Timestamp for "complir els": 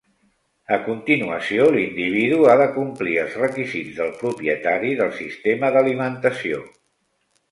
2.77-3.37